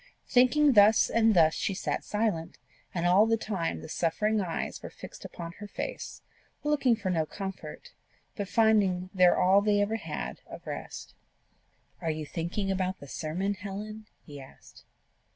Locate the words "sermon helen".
13.07-14.07